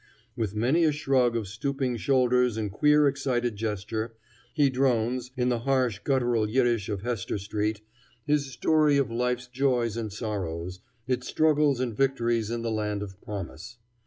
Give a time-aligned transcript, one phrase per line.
[0.35, 4.15] With many a shrug of stooping shoulders and queer excited gesture,
[4.51, 7.81] he drones, in the harsh, guttural Yiddish of Hester street,
[8.25, 13.21] his story of life's joys and sorrows, its struggles and victories in the land of
[13.21, 13.77] promise.